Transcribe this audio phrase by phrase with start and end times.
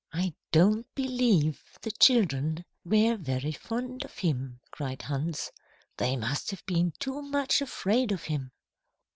[0.11, 5.51] "I don't believe the children were very fond of him," cried Hans.
[5.97, 8.51] "They must have been too much afraid of him."